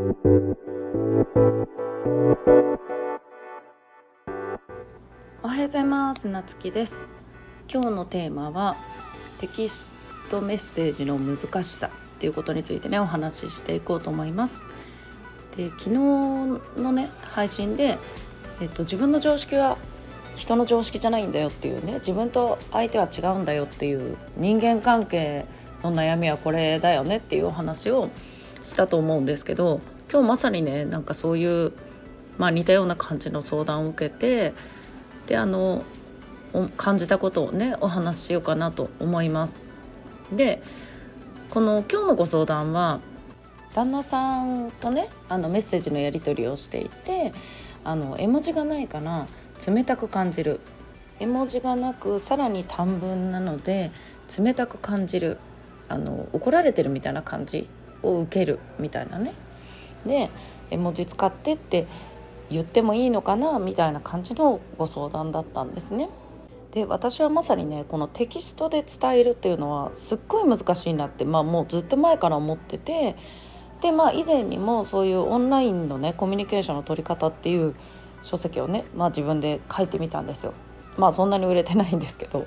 [0.00, 0.02] お
[5.48, 6.26] はようございます。
[6.26, 7.06] なつきです。
[7.70, 8.76] 今日のテーマは
[9.40, 9.90] テキス
[10.30, 14.62] トメッセージの難しさっていうことについてねお話ししていこうと思います。
[15.58, 17.98] で昨日のね配信で
[18.62, 19.76] えっと自分の常識は
[20.34, 25.44] 人の常識じゃないんだよっていうね自分と相手は違うんだよっていう人間関係
[25.82, 28.08] の悩みはこれだよねっていうお話を
[28.62, 29.80] したと思うんですけど
[30.10, 31.72] 今日まさにねなんかそういう、
[32.38, 34.52] まあ、似たような感じの相談を受けて
[35.26, 35.84] であの
[36.76, 39.60] 感じたことをねお話ししようかなと思います。
[40.32, 40.62] で
[41.50, 43.00] この今日のご相談は
[43.74, 47.32] 旦那さんとねあのメッセージのやり取りをしていて
[47.84, 49.26] あの絵文字がないから
[49.66, 50.60] 冷たく感じる
[51.18, 53.90] 絵文字がなくさらに短文なので
[54.38, 55.38] 冷たく感じる
[55.88, 57.68] あの怒られてるみたいな感じ
[58.02, 59.34] を受けるみたいなね
[60.06, 60.30] で
[60.70, 61.86] 絵文字使ってって
[62.50, 66.08] 言ってもいいのかなみたいな感じのご相談だったんですね。
[66.72, 73.16] で私はまさにねこのテキストで伝えるっていうのはすっごい難しいなって、まあ、もうずっと前から思ってて
[73.80, 77.74] でまあ以前にもそういうオンラインのねコミュニケーションの取り方っていう
[78.22, 80.52] 書籍をね、まあ、自分で書いてみたんですよ。
[80.96, 82.46] まあそんなに売れてないんですけど。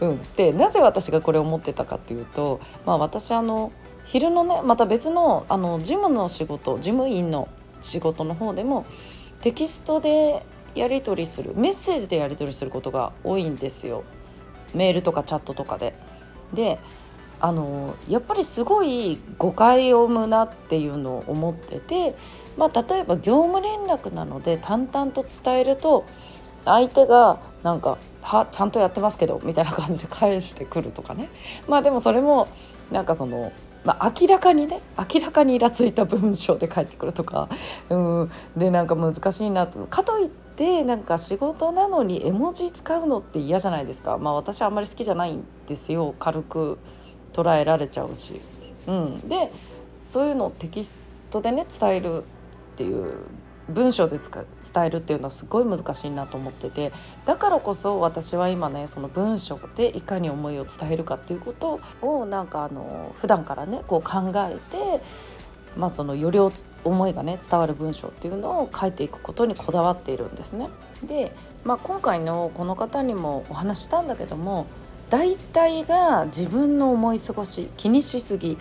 [0.00, 3.70] うん、でなぜ私がこれを持ってたかっていうと、まあ、私あの
[4.12, 7.48] 昼のねまた別のあの事務の仕事事務員の
[7.80, 8.84] 仕事の方でも
[9.40, 14.04] テキストでやり取りするメッセージでやり取りすることが多いんですよ
[14.74, 15.94] メールとかチャットとかで。
[16.52, 16.78] で
[17.40, 22.14] あのやっぱりすごい誤解を生むなっていうのを思ってて、
[22.56, 26.04] まあ、例えば業務連絡なので淡々と伝えると
[26.66, 31.30] 相手がなんか「はちゃんとやってますけど」みたいな感じで返してくるとかね
[31.66, 32.46] まあでもそれも
[32.92, 33.50] なんかその
[33.84, 37.48] まあ、明らかにね明らかにイラついた文章で返ってくるとか、
[37.90, 39.86] うん、でなんか難しいなと。
[39.86, 46.14] かといってなんか仕事なのに絵文字使うのって嫌じゃないですか、まあ、私はあんまり好きじゃないんですよ。
[46.18, 46.78] 軽く
[47.32, 48.40] 捉えられちゃうし。
[48.86, 49.50] うん、で
[50.04, 50.96] そういうのをテキス
[51.30, 52.24] トでね伝える
[52.72, 53.14] っていう
[53.72, 56.92] 文章で伝えるっていうのはすごい難しいなと思ってて
[57.24, 65.02] だからこそ私は今ねその文章でいかに思いを伝えるかっていうことをなんかあの普段からねこう考えて、
[65.76, 66.38] まあ、そのより
[66.84, 70.68] 思いがね伝わる文章っていうのを書いていくことにこだわっているんですね。
[71.02, 71.34] で、
[71.64, 74.66] まあ、今回のこの方にもお話したんだけども
[75.10, 78.56] 大体が自分の思い過ごし気にしすぎっ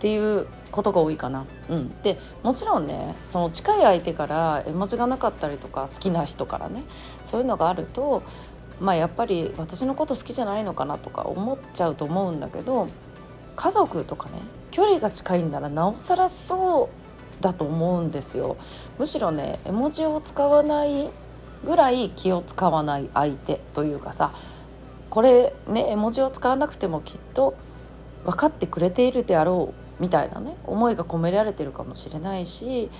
[0.00, 1.46] ていうことが多いかな。
[1.68, 6.82] うん、でもちろんねその近い相手から絵文字がなかったりとか好きな人からね
[7.22, 8.24] そういうのがあると
[8.80, 12.88] まあやっぱり私のこと好きじゃないのかなとか思っちゃうと思うんだけど
[13.54, 14.32] 家族とかね
[14.72, 16.90] 距離が近いんならなおさらそ
[17.40, 18.56] うだと思うんですよ。
[18.98, 21.08] むしろね絵文字を使わない
[21.64, 24.32] ぐらい気を使わない相手というかさ
[25.08, 27.54] これね絵文字を使わなくてもきっと
[28.24, 32.90] 分かってくれているであろうみたいなね思いが込められてるかもしれないし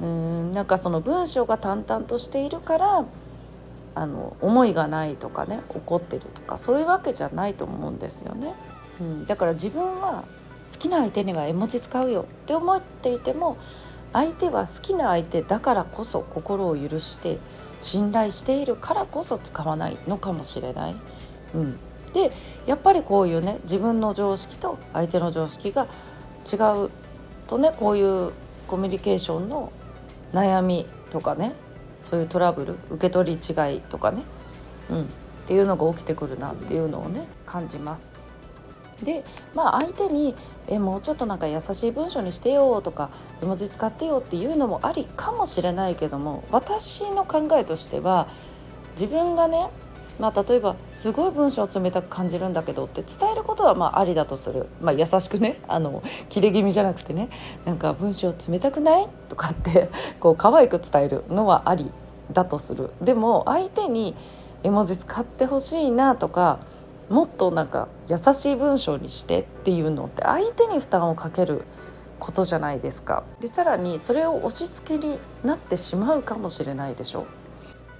[0.00, 3.04] うんなんかその文章が淡々としているから
[3.94, 8.52] あの思いがないとかね怒ってるとかそういうわけじゃないと思うんですよね。
[9.00, 10.24] うん、だから自分は
[10.70, 13.56] 好きな相手には絵文字使うよって思っていても
[14.12, 17.38] 相手は好きな相手だからこそ心を許して
[17.80, 20.96] 信頼しているからこそ使わないのかもしれない。
[21.54, 21.78] うん、
[22.12, 22.32] で
[22.66, 25.86] やっぱりこういうね自分の常識と相手の常識が
[26.50, 26.90] 違う
[27.46, 28.32] とねこういう
[28.66, 29.72] コミュニケーションの
[30.32, 31.52] 悩みとかね
[32.02, 34.22] そういうトラブル受け取り違いとかね、
[34.90, 35.06] うん、っ
[35.46, 38.14] ていうのが起きてくるなっていうのをね感じます。
[39.02, 39.24] で
[39.54, 40.34] まあ相手に
[40.68, 43.10] 「えもうちょっとなんか優しい文章にしてよ」とか
[43.42, 48.28] 「絵文字使ってよ」っていうのもありかもしれないけども私の考えとしては
[48.92, 49.68] 自分がね
[50.18, 57.28] まあ、例えばすごい文章を冷たく感じるんだけどって伝えることはまあありだとする、まあ、優しくね あの切れ気味じゃなくてね
[57.64, 59.08] なんか文章冷たくない？
[59.28, 61.90] とかってこう可愛く伝えるのはあり
[62.32, 64.14] だとするでも相手に
[64.62, 66.58] 絵文字使ってほしいなとか
[67.10, 71.64] もっとなんか優しい文章にしてっていうのって相手に負担をかける
[72.18, 73.24] ことじゃないですか。
[73.40, 77.26] でさらにそれを押し付けになってしまうかもしれないでしょう。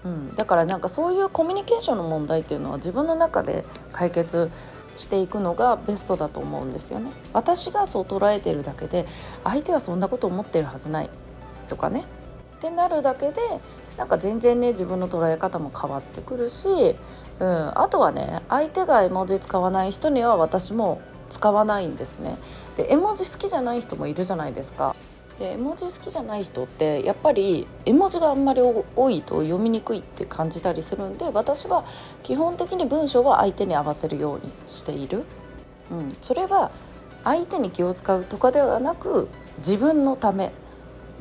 [0.05, 4.51] うん、だからなんかそういうコミュニケーションの問題っていうのは自分の中で解決
[4.97, 7.11] していくのがベストだと思うんですよね。
[7.33, 9.07] 私がそう捉えてるだけで
[9.43, 11.11] 相手はそんなこと思ってるはずない
[11.69, 12.05] とかね
[12.57, 13.41] ってなるだけで
[13.97, 16.69] なんか全然ね自分の捉え方も変わってくるし、
[17.41, 22.37] うん、あとはね相手が絵文字使わない人には私も使わないんですね。
[22.77, 24.95] で絵文字好きじゃない人もいるじゃないですか。
[25.39, 31.85] で絵文字好きじゃない人ってやっぱり絵文字があんまり多いと読みにくいって感じたりするんで私は
[32.23, 35.25] 基本的に文章は相手に合わせるようにしている、
[35.91, 36.71] うん、それは
[37.25, 39.29] 相手に気を使うとかではなく
[39.59, 40.53] 自分のため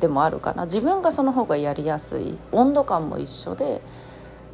[0.00, 0.64] でもあるかな。
[0.64, 2.36] 自分がその方がやりやすい。
[2.52, 3.80] 温度感も一緒で、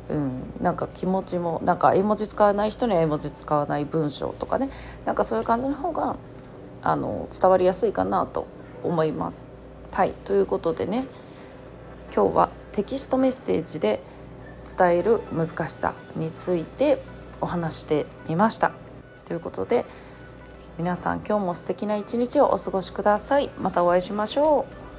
[0.09, 4.71] うん、なんか気持ちもなんか絵文字使わない人には絵文字使わない文章とかね。
[5.05, 6.17] なんかそういう感じの方が
[6.83, 8.47] あの伝わりやすいかなと
[8.83, 9.47] 思います。
[9.93, 11.05] はいということでね
[12.15, 14.01] 今日はテキストメッセージで
[14.79, 17.03] 伝える難しさについて
[17.41, 18.73] お話してみました。
[19.27, 19.85] ということで
[20.79, 23.51] 皆さん今日も素敵な一日をお過ごしください。
[23.61, 24.90] またお会いしましょう。